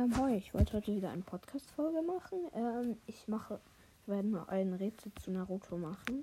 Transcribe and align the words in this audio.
Ähm, 0.00 0.16
hi, 0.16 0.36
ich 0.36 0.54
wollte 0.54 0.74
heute 0.74 0.94
wieder 0.94 1.10
eine 1.10 1.22
Podcast-Folge 1.22 2.00
machen. 2.00 2.38
Ähm, 2.54 2.96
ich 3.06 3.28
mache, 3.28 3.60
ich 4.00 4.08
werde 4.08 4.28
nur 4.28 4.48
ein 4.48 4.72
Rätsel 4.72 5.12
zu 5.20 5.30
Naruto 5.30 5.76
machen. 5.76 6.22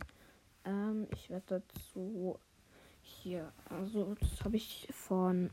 Ähm, 0.66 1.08
ich 1.14 1.30
werde 1.30 1.62
dazu 1.62 2.40
hier, 3.02 3.52
also 3.70 4.16
das 4.16 4.44
habe 4.44 4.56
ich 4.56 4.88
von 4.92 5.52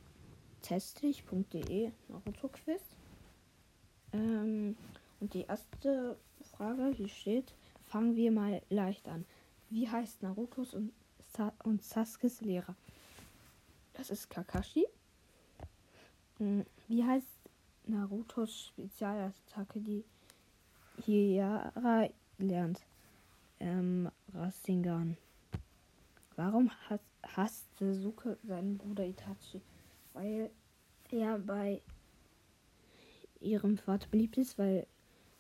testig.de 0.63 1.91
Naruto 2.09 2.49
Quiz. 2.49 2.83
Ähm, 4.14 4.77
und 5.20 5.34
die 5.34 5.43
erste 5.43 6.16
Frage, 6.56 6.95
hier 6.96 7.09
steht, 7.09 7.54
fangen 7.82 8.16
wir 8.16 8.32
mal 8.32 8.62
leicht 8.70 9.06
an. 9.06 9.27
Wie 9.68 9.86
heißt 9.91 10.22
Narutos 10.22 10.72
und, 10.72 10.93
Sa 11.27 11.52
und 11.64 11.82
Sasuke's 11.82 12.41
Lehrer? 12.41 12.75
Das 13.93 14.09
ist 14.09 14.30
Kakashi. 14.30 14.86
Hm, 16.38 16.64
Wie 16.88 17.04
heißt 17.04 17.34
Narutos 17.87 18.69
Spezialattacke, 18.69 19.80
die 19.80 20.05
Hiara 21.05 22.09
lernt? 22.38 22.80
Ähm, 23.60 24.10
Rasengan. 24.33 25.16
Warum 26.37 26.70
has 26.88 27.01
hasst 27.23 27.66
Sasuke 27.79 28.37
seinen 28.43 28.77
Bruder 28.79 29.05
Itachi? 29.05 29.60
Weil 30.12 30.51
er 31.10 31.38
bei 31.38 31.80
ihrem 33.41 33.79
Vater 33.79 34.09
beliebt 34.10 34.37
ist, 34.38 34.59
weil 34.59 34.87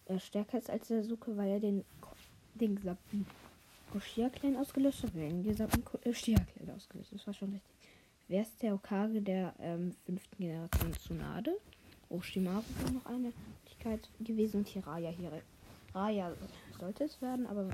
er 0.06 0.20
stärker 0.20 0.58
ist 0.58 0.70
als 0.70 0.88
Sasuke, 0.88 1.36
weil 1.36 1.50
er 1.50 1.60
den, 1.60 1.84
den 2.54 2.76
gesamten 2.76 3.26
Koshia-Clan 3.92 4.56
ausgelöscht 4.56 5.04
hat, 5.04 5.14
den 5.14 5.42
gesamten 5.42 5.84
Koshia-Clan 5.84 6.74
ausgelöscht. 6.74 7.12
Das 7.12 7.26
war 7.26 7.34
schon 7.34 7.52
richtig. 7.52 7.74
Wer 8.28 8.42
ist 8.42 8.62
der 8.62 8.74
Okage 8.74 9.20
der 9.20 9.54
ähm, 9.58 9.94
fünften 10.04 10.36
Generation 10.38 10.92
Tsunade? 10.94 11.56
Oshimaru 12.08 12.64
war 12.82 12.90
noch 12.92 13.06
eine 13.06 13.32
Möglichkeit 13.48 14.08
gewesen 14.20 14.58
und 14.58 14.68
Hiraya 14.68 15.10
hier. 15.10 15.42
Raya 15.94 16.32
sollte 16.78 17.04
es 17.04 17.20
werden, 17.22 17.46
aber 17.46 17.68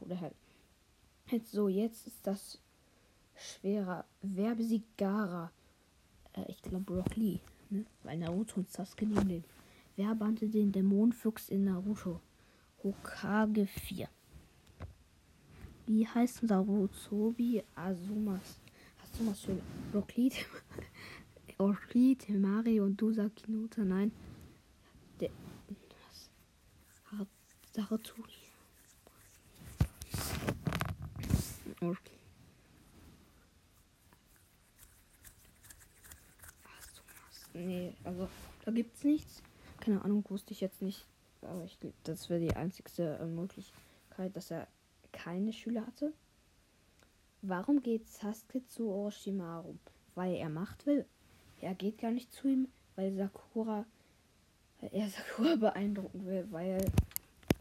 wurde 0.00 0.20
halt. 0.20 0.34
Jetzt 1.30 1.52
so, 1.52 1.68
jetzt 1.68 2.06
ist 2.06 2.26
das 2.26 2.58
schwerer. 3.34 4.04
Wer 4.22 4.54
besiegt 4.54 4.96
Gara? 4.98 5.50
Äh, 6.34 6.44
ich 6.48 6.62
glaube 6.62 6.96
Rock 6.96 7.16
Lee, 7.16 7.40
ne? 7.70 7.84
Weil 8.02 8.18
Naruto 8.18 8.60
und 8.60 8.70
Sasuke 8.70 9.06
neben 9.06 9.28
dem. 9.28 9.44
Wer 9.96 10.14
bannte 10.14 10.48
den 10.48 10.72
Dämonenfuchs 10.72 11.48
in 11.48 11.64
Naruto? 11.64 12.20
Hokage 12.82 13.66
4. 13.66 14.08
Wie 15.86 16.06
heißt 16.06 16.46
Sarutobi 16.46 17.62
Azumas? 17.74 18.58
Azumas 19.02 19.40
für 19.40 19.58
Rock 19.92 20.16
Lee? 20.16 20.30
Ori, 21.64 22.14
Temari 22.16 22.78
und 22.78 23.00
Dusa 23.00 23.30
Kinuta, 23.30 23.82
nein. 23.84 24.12
Der. 25.18 25.30
Was? 27.10 27.28
Saraturi. 27.72 28.32
Okay. 31.80 32.18
Nee, 37.54 37.94
also 38.04 38.28
da 38.66 38.70
gibt's 38.70 39.02
nichts. 39.04 39.42
Keine 39.80 40.02
Ahnung, 40.04 40.22
wusste 40.28 40.52
ich 40.52 40.60
jetzt 40.60 40.82
nicht. 40.82 41.06
Aber 41.40 41.64
ich 41.64 41.80
glaube, 41.80 41.94
das 42.04 42.28
wäre 42.28 42.40
die 42.40 42.54
einzigste 42.54 43.16
äh, 43.16 43.24
Möglichkeit, 43.24 44.36
dass 44.36 44.50
er 44.50 44.68
keine 45.12 45.54
Schüler 45.54 45.86
hatte. 45.86 46.12
Warum 47.40 47.82
geht 47.82 48.06
Sasuke 48.10 48.66
zu 48.66 48.88
Orochimaru? 48.88 49.78
Weil 50.14 50.34
er 50.34 50.50
Macht 50.50 50.84
will. 50.84 51.06
Er 51.64 51.74
geht 51.74 51.96
gar 51.96 52.10
nicht 52.10 52.30
zu 52.30 52.46
ihm, 52.48 52.68
weil 52.94 53.14
Sakura, 53.14 53.86
er 54.82 55.08
Sakura 55.08 55.56
beeindrucken 55.70 56.26
will, 56.26 56.46
weil 56.50 56.84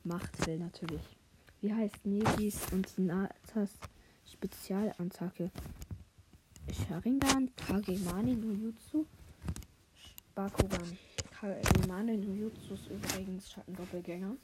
Macht 0.04 0.46
will 0.46 0.60
natürlich. 0.60 1.02
Wie 1.62 1.74
heißt 1.74 2.06
Negis 2.06 2.60
und 2.74 3.00
Natas 3.00 3.70
Spezialattacke? 4.30 5.52
Sharingan, 6.70 7.50
Kagemani 7.56 8.36
no 8.36 8.52
Jutsu, 8.52 9.06
Bakugan. 10.36 10.98
Kagemani 11.40 12.18
no 12.18 12.34
Jutsu 12.34 12.74
ist 12.74 12.90
übrigens 12.90 13.50
Schattendoppelgänger. 13.54 14.36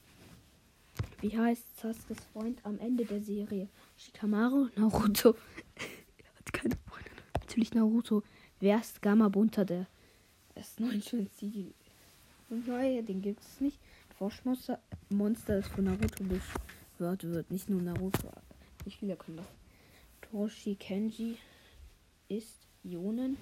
Wie 1.19 1.37
heißt 1.37 1.81
Sasuke's 1.81 2.23
Freund 2.31 2.61
am 2.63 2.79
Ende 2.79 3.03
der 3.03 3.21
Serie? 3.21 3.67
Shikamaru, 3.97 4.69
Naruto. 4.77 5.35
er 5.75 6.33
hat 6.37 6.53
keine 6.53 6.77
Freunde. 6.87 7.09
Natürlich 7.49 7.73
Naruto. 7.73 8.21
Wer 8.59 8.79
ist 8.79 9.01
Gamma 9.01 9.27
Bunter, 9.27 9.65
der 9.65 9.87
S9 10.55 11.31
Ziegel? 11.31 11.73
Und 12.51 12.67
neue, 12.67 13.01
den 13.01 13.23
gibt 13.23 13.41
es 13.41 13.59
nicht. 13.59 13.79
Forschmonster 14.19 14.79
Monster, 15.09 15.57
das 15.57 15.67
von 15.67 15.85
Naruto 15.85 16.23
beschwört 16.25 17.23
wird. 17.23 17.49
Nicht 17.49 17.67
nur 17.67 17.81
Naruto. 17.81 18.29
Nicht 18.85 18.99
viele 18.99 19.15
können 19.15 19.37
das. 19.37 19.47
Toshi 20.29 20.75
Kenji 20.75 21.39
ist 22.27 22.67
Ionen. 22.83 23.35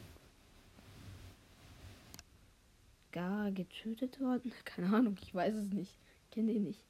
Gar 3.12 3.52
getötet 3.52 4.22
worden? 4.22 4.54
Keine 4.64 4.96
Ahnung, 4.96 5.18
ich 5.22 5.36
weiß 5.36 5.54
es 5.54 5.74
nicht. 5.74 5.92
Kenne 6.32 6.54
den 6.54 6.64
nicht. 6.64 6.86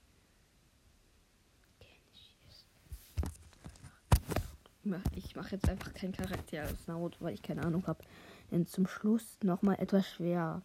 Ich 5.15 5.35
mache 5.35 5.51
jetzt 5.51 5.69
einfach 5.69 5.93
keinen 5.93 6.13
Charakter 6.13 6.65
aus 6.65 6.87
Naruto, 6.87 7.17
weil 7.21 7.33
ich 7.33 7.41
keine 7.41 7.63
Ahnung 7.63 7.85
habe. 7.87 8.03
Denn 8.51 8.65
zum 8.65 8.87
Schluss 8.87 9.37
nochmal 9.43 9.79
etwas 9.79 10.07
schwer. 10.07 10.61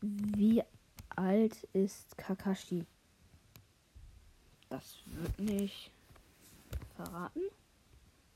Wie 0.00 0.62
alt 1.10 1.64
ist 1.72 2.18
Kakashi? 2.18 2.84
Das 4.68 4.96
wird 5.06 5.38
nicht 5.38 5.90
verraten, 6.96 7.40
würde 7.40 7.52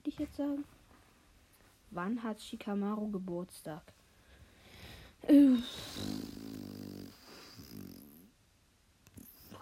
ich 0.05 0.19
jetzt 0.19 0.37
sagen. 0.37 0.65
Wann 1.91 2.23
hat 2.23 2.41
Shikamaru 2.41 3.11
Geburtstag? 3.11 3.83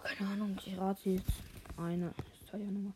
Keine 0.03 0.31
Ahnung, 0.31 0.57
ich 0.65 0.77
rate 0.77 1.09
jetzt 1.11 1.31
eine 1.77 2.13
Steuernummer. 2.47 2.93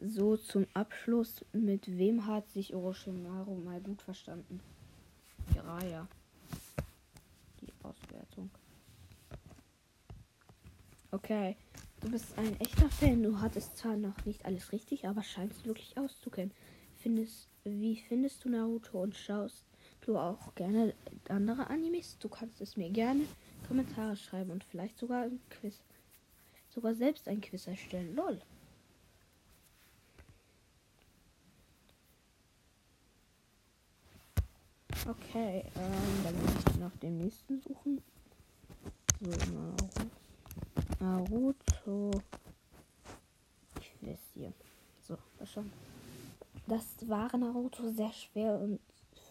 So 0.00 0.36
zum 0.36 0.66
Abschluss, 0.74 1.42
mit 1.52 1.96
wem 1.96 2.26
hat 2.26 2.50
sich 2.50 2.74
Orochimaru 2.74 3.54
mal 3.54 3.80
gut 3.80 4.02
verstanden? 4.02 4.60
Jiraiya. 5.54 6.06
Die 7.62 7.72
Auswertung. 7.82 8.50
Okay, 11.10 11.56
du 12.00 12.10
bist 12.10 12.36
ein 12.36 12.60
echter 12.60 12.90
Fan. 12.90 13.22
Du 13.22 13.40
hattest 13.40 13.78
zwar 13.78 13.96
noch 13.96 14.26
nicht 14.26 14.44
alles 14.44 14.70
richtig, 14.70 15.08
aber 15.08 15.22
scheinst 15.22 15.64
wirklich 15.64 15.96
auszukennen. 15.96 16.52
Findest, 16.98 17.48
wie 17.64 17.96
findest 17.96 18.44
du 18.44 18.50
Naruto 18.50 19.02
und 19.02 19.16
schaust 19.16 19.64
du 20.02 20.18
auch 20.18 20.54
gerne 20.56 20.92
andere 21.30 21.68
Animes? 21.70 22.18
Du 22.18 22.28
kannst 22.28 22.60
es 22.60 22.76
mir 22.76 22.90
gerne 22.90 23.24
Kommentare 23.66 24.16
schreiben 24.16 24.50
und 24.50 24.62
vielleicht 24.64 24.98
sogar 24.98 25.22
ein 25.22 25.40
Quiz. 25.48 25.80
Sogar 26.68 26.94
selbst 26.94 27.28
ein 27.28 27.40
Quiz 27.40 27.66
erstellen. 27.66 28.14
Lol. 28.14 28.42
Okay, 35.08 35.64
ähm, 35.76 36.24
dann 36.24 36.34
muss 36.42 36.64
ich 36.68 36.80
nach 36.80 36.96
dem 36.96 37.18
nächsten 37.18 37.60
suchen. 37.60 38.02
So, 39.20 39.30
Naruto. 39.54 40.10
Naruto. 40.98 42.10
Ich 43.80 43.92
weiß 44.02 44.18
hier. 44.34 44.52
So, 45.02 45.16
das 45.38 45.52
schon. 45.52 45.70
Das 46.66 46.84
war 47.08 47.36
Naruto 47.36 47.88
sehr 47.90 48.12
schwer 48.12 48.58
und 48.58 48.80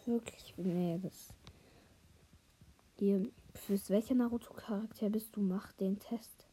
wirklich. 0.06 0.53
Nee, 0.56 0.97
das. 1.03 1.34
Hier. 2.97 3.28
Fürs 3.53 3.90
welcher 3.90 4.16
Naruto-Charakter 4.16 5.09
bist 5.09 5.35
du? 5.35 5.41
Mach 5.41 5.73
den 5.73 5.99
Test. 5.99 6.46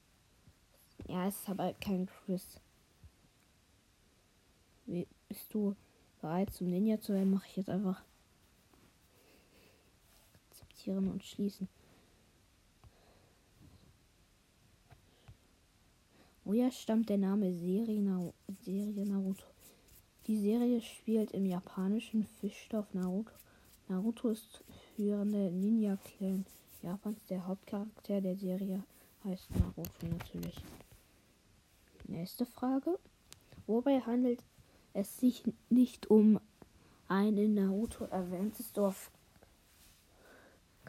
Ja, 1.09 1.27
es 1.29 1.37
ist 1.37 1.49
aber 1.49 1.75
kein 1.75 2.07
Quiz. 2.07 2.59
Wie, 4.87 5.07
bist 5.29 5.53
du 5.55 5.77
bereit 6.21 6.53
zum 6.53 6.71
Ninja 6.71 7.01
zu 7.01 7.13
werden? 7.13 7.31
Mache 7.31 7.47
ich 7.49 7.57
jetzt 7.57 7.71
einfach 7.71 8.03
akzeptieren 10.83 11.09
und 11.09 11.25
schließen. 11.25 11.69
Woher 16.45 16.73
stammt 16.73 17.09
der 17.09 17.19
Name 17.19 17.55
Serie, 17.55 18.01
Naru 18.01 18.33
Serie 18.65 19.07
Naruto? 19.07 19.45
Die 20.27 20.39
Serie 20.39 20.81
spielt 20.81 21.33
im 21.33 21.47
japanischen 21.47 22.27
Fischstoff 22.41 22.93
Naruto. 22.95 23.31
Naruto 23.89 24.31
ist 24.31 24.65
führende 24.97 25.51
Ninja-Clan 25.53 26.45
Japans. 26.83 27.19
Der 27.29 27.47
Hauptcharakter 27.47 28.21
der 28.21 28.37
Serie 28.37 28.83
heißt 29.25 29.51
Naruto 29.53 30.07
natürlich. 30.09 30.57
Nächste 32.09 32.45
Frage. 32.45 32.99
Wobei 33.69 34.01
handelt 34.01 34.43
es 34.95 35.19
sich 35.19 35.45
nicht 35.71 36.11
um 36.11 36.41
ein 37.07 37.37
in 37.37 37.55
Naruto 37.55 38.07
erwähntes 38.07 38.73
Dorf 38.73 39.13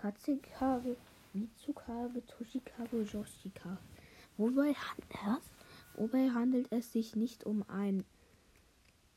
Katsuhage 0.03 0.97
Mitsukage, 1.33 2.21
Toshikage, 2.27 3.05
Yoshikage. 3.13 3.77
Wobei? 4.35 4.75
Wobei 5.95 6.29
handelt 6.29 6.69
es 6.73 6.91
sich 6.91 7.15
nicht 7.15 7.45
um 7.45 7.63
ein 7.69 8.03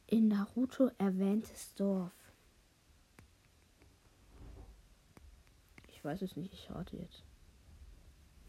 in 0.06 0.28
Naruto 0.28 0.92
erwähntes 0.98 1.74
Dorf. 1.74 2.12
Ich 5.88 6.04
weiß 6.04 6.22
es 6.22 6.36
nicht, 6.36 6.54
ich 6.54 6.70
rate 6.70 6.96
jetzt. 6.98 7.24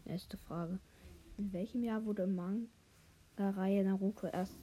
Erste 0.04 0.36
Frage. 0.36 0.78
In 1.38 1.52
welchem 1.52 1.82
Jahr 1.82 2.04
wurde 2.04 2.28
Manga-Reihe 2.28 3.82
Naruto 3.82 4.28
erst 4.28 4.54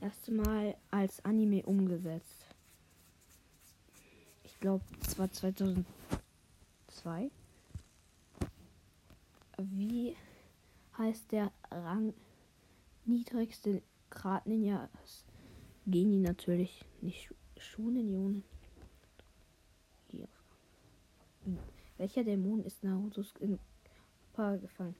erste 0.00 0.30
Mal 0.30 0.76
als 0.92 1.24
Anime 1.24 1.64
umgesetzt? 1.64 2.46
Ich 4.44 4.60
glaube, 4.60 4.84
es 5.04 5.18
war 5.18 5.32
2002. 7.02 7.30
Wie 9.58 10.16
heißt 10.98 11.32
der 11.32 11.52
Rang 11.70 12.14
niedrigste 13.04 13.82
Grad 14.10 14.46
Ninjas? 14.46 15.24
Geni 15.86 16.18
natürlich, 16.18 16.84
nicht 17.00 17.34
Schunen, 17.58 18.44
Hier. 20.08 20.28
Welcher 21.98 22.24
Dämon 22.24 22.64
ist 22.64 22.84
Narutos 22.84 23.34
in 23.40 23.58
Paar 24.32 24.58
gefangen? 24.58 24.94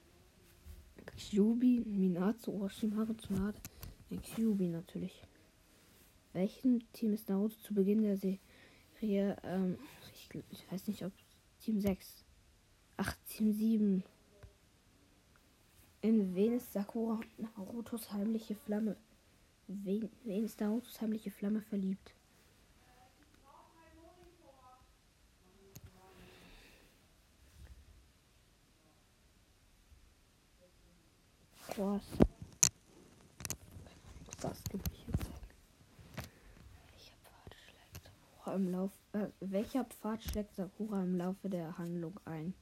Kyubi, 1.05 1.83
Minato, 1.85 2.51
Orochimaru, 2.51 3.13
Tsunade. 3.13 3.59
Kyubi 4.35 4.67
natürlich. 4.67 5.23
Welchem 6.33 6.81
Team 6.93 7.13
ist 7.13 7.29
Naruto 7.29 7.55
zu 7.59 7.73
Beginn 7.73 8.03
der 8.03 8.17
Serie? 8.17 9.37
Ähm, 9.43 9.77
ich, 10.13 10.29
ich 10.51 10.71
weiß 10.71 10.87
nicht, 10.87 11.03
ob 11.03 11.11
Team 11.63 11.79
6. 11.79 12.25
Ach, 12.97 13.15
Team 13.29 13.53
7. 13.53 14.03
In 16.01 16.35
wen 16.35 16.57
ist 16.57 16.73
Sakura 16.73 17.21
Narutos 17.37 18.11
heimliche 18.11 18.53
Flamme? 18.53 18.97
Wen, 19.67 20.09
wen 20.25 20.43
ist 20.43 20.59
Narutos 20.59 20.99
heimliche 20.99 21.31
Flamme 21.31 21.61
verliebt? 21.61 22.13
Was? 31.77 32.03
Das 34.41 34.61
gibt 34.65 34.89
ich 34.91 35.07
jetzt 35.07 35.23
Pfad 37.23 37.55
schlägt 37.55 38.03
Sakura 38.03 38.55
im 38.55 38.69
Lauf, 38.69 38.91
äh, 39.13 39.29
welcher 39.39 39.85
Pfad 39.85 40.23
schlägt 40.23 40.55
Sakura 40.55 41.03
im 41.03 41.15
Laufe 41.15 41.49
der 41.49 41.77
Handlung 41.77 42.19
ein? 42.25 42.53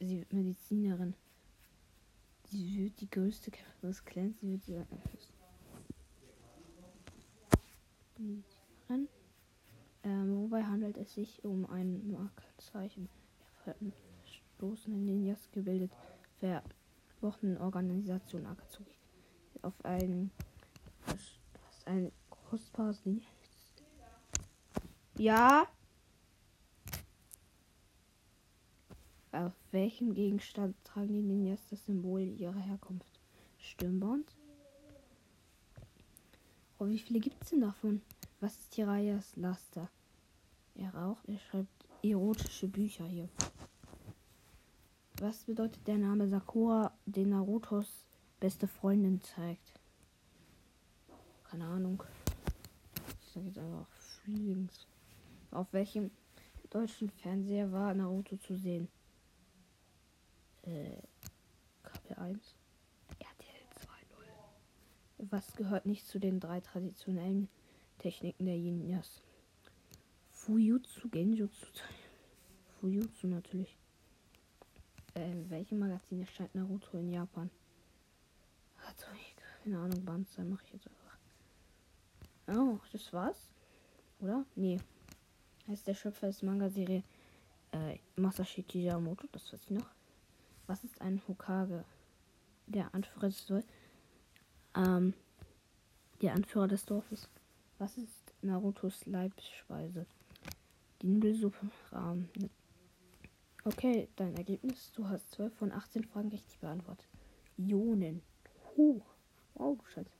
Sie 0.00 0.18
wird 0.18 0.32
Medizinerin. 0.32 1.14
Sie 2.44 2.78
wird 2.78 3.00
die 3.00 3.10
größte 3.10 3.50
Kämpferin 3.50 3.90
des 3.90 4.04
Clans. 4.04 4.40
Sie 4.40 4.50
wird 4.52 4.64
die 4.66 4.72
Medizinerin. 8.18 9.08
Ähm, 10.04 10.42
wobei 10.42 10.62
handelt 10.62 10.96
es 10.96 11.14
sich 11.14 11.44
um 11.44 11.66
ein 11.66 12.10
Markenzeichen 12.10 13.08
der 13.66 13.74
verstoßenen 14.22 15.04
Ninjas 15.04 15.50
gebildet 15.52 15.92
Wochenorganisation 17.20 18.46
Akatsuki. 18.46 18.96
Auf 19.62 19.84
ein, 19.84 20.30
ein 21.84 22.12
kostbares 22.30 23.04
Lied. 23.04 23.24
Ja. 25.18 25.66
Auf 29.32 29.52
welchem 29.72 30.14
Gegenstand 30.14 30.76
tragen 30.84 31.12
die 31.12 31.22
Ninjas 31.22 31.60
das 31.70 31.84
Symbol 31.84 32.20
ihrer 32.20 32.54
Herkunft? 32.54 33.20
Stirnband? 33.58 34.36
Oh, 36.78 36.86
wie 36.86 37.00
viele 37.00 37.18
gibt 37.18 37.42
es 37.42 37.50
denn 37.50 37.62
davon? 37.62 38.00
Was 38.40 38.56
ist 38.60 38.74
Hirayas 38.76 39.34
Laster? 39.34 39.90
Er 40.76 40.94
raucht, 40.94 41.28
er 41.28 41.38
schreibt 41.38 41.84
erotische 42.04 42.68
Bücher 42.68 43.04
hier. 43.04 43.28
Was 45.18 45.42
bedeutet 45.42 45.84
der 45.88 45.98
Name 45.98 46.28
Sakura, 46.28 46.92
den 47.06 47.30
Narutos 47.30 47.88
beste 48.38 48.68
Freundin 48.68 49.20
zeigt? 49.20 49.80
Keine 51.42 51.64
Ahnung. 51.64 52.04
Ich 53.20 53.32
sage 53.32 53.46
jetzt 53.46 53.58
einfach 53.58 53.88
Feelings. 54.24 54.86
Auf 55.50 55.72
welchem 55.72 56.10
deutschen 56.70 57.10
Fernseher 57.10 57.72
war 57.72 57.94
Naruto 57.94 58.36
zu 58.36 58.56
sehen? 58.56 58.88
Äh, 60.62 60.98
KP1. 61.84 62.38
RTL 63.18 63.64
2.0. 63.80 65.30
Was 65.30 65.54
gehört 65.56 65.86
nicht 65.86 66.06
zu 66.06 66.18
den 66.18 66.40
drei 66.40 66.60
traditionellen 66.60 67.48
Techniken 67.98 68.44
der 68.44 68.56
Ninjas? 68.56 69.22
Fujutsu, 70.32 71.08
Genjutsu. 71.08 71.66
Fujutsu 72.80 73.26
natürlich. 73.26 73.76
Äh, 75.14 75.32
in 75.32 75.50
welchem 75.50 75.78
Magazin 75.78 76.20
erscheint 76.20 76.54
Naruto 76.54 76.98
in 76.98 77.10
Japan? 77.10 77.50
Also, 78.86 79.06
keine 79.62 79.78
Ahnung, 79.78 80.04
Banzai 80.04 80.44
mache 80.44 80.64
ich 80.66 80.72
jetzt 80.74 80.88
einfach. 80.88 81.18
Oh, 82.48 82.78
das 82.92 83.12
war's? 83.12 83.50
Oder? 84.20 84.44
Nee. 84.54 84.78
Heißt 85.68 85.86
der 85.86 85.94
Schöpfer 85.94 86.28
des 86.28 86.42
Manga-Serie 86.42 87.02
äh, 87.72 87.98
Masashi 88.16 88.62
Kijamoto, 88.62 89.26
das 89.32 89.52
weiß 89.52 89.60
ich 89.64 89.70
noch. 89.70 89.86
Was 90.66 90.84
ist 90.84 91.00
ein 91.00 91.20
Hokage? 91.28 91.84
Der 92.66 92.94
Anführer 92.94 93.28
des 93.28 93.46
Dorfes. 93.46 93.68
Ähm, 94.74 95.14
der 96.22 96.34
Anführer 96.34 96.68
des 96.68 96.84
Dorfes. 96.84 97.28
Was 97.78 97.96
ist 97.98 98.32
Narutos 98.42 99.06
Leibspeise? 99.06 100.06
Die 101.02 101.06
Nudelsuppe 101.06 101.70
Rahmen. 101.92 102.28
Okay, 103.64 104.08
dein 104.16 104.36
Ergebnis. 104.36 104.90
Du 104.92 105.08
hast 105.08 105.30
12 105.32 105.54
von 105.54 105.72
18 105.72 106.04
Fragen 106.04 106.28
richtig 106.28 106.58
beantwortet. 106.58 107.06
Ionen. 107.56 108.22
Huh. 108.76 109.00
Wow, 109.54 109.78
du 109.78 109.84
scheinst 109.86 110.12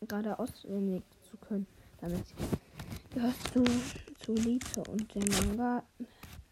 gerade 0.00 0.38
auswendig 0.38 1.02
zu 1.22 1.36
können. 1.36 1.66
Damit 2.00 2.24
gehörst 3.10 3.54
du 3.54 3.64
Lite 4.76 4.90
und 4.90 5.14
der 5.14 5.22
Manga 5.46 5.82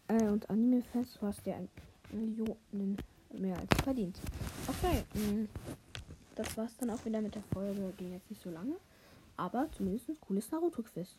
äh, 0.07 0.23
und 0.25 0.49
Anime-Fans. 0.49 1.17
Du 1.19 1.27
hast 1.27 1.47
ein 1.47 1.69
Millionen 2.11 2.97
mehr 3.33 3.57
als 3.57 3.81
verdient. 3.83 4.19
Okay. 4.67 5.03
Mm, 5.13 5.45
das 6.35 6.57
war's 6.57 6.75
dann 6.77 6.89
auch 6.89 7.03
wieder 7.05 7.21
mit 7.21 7.35
der 7.35 7.43
Folge. 7.53 7.93
Ging 7.97 8.11
jetzt 8.13 8.29
nicht 8.29 8.41
so 8.41 8.49
lange. 8.49 8.75
Aber 9.37 9.67
zumindest 9.71 10.09
ein 10.09 10.19
cooles 10.19 10.51
Naruto-Quiz. 10.51 11.15